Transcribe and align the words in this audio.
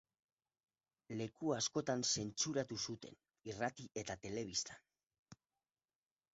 Leku 1.19 1.51
askotan 1.57 2.07
zentsuratu 2.15 2.79
zuten, 2.87 3.21
irrati 3.53 3.87
eta 4.05 4.19
telebistan. 4.27 5.41